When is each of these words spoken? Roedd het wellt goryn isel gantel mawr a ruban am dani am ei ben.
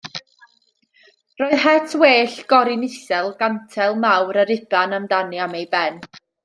Roedd 1.41 1.61
het 1.65 1.91
wellt 2.05 2.39
goryn 2.55 2.87
isel 2.89 3.29
gantel 3.43 3.93
mawr 4.09 4.35
a 4.41 4.43
ruban 4.53 4.95
am 5.01 5.05
dani 5.15 5.37
am 5.49 5.59
ei 5.61 5.67
ben. 5.77 5.95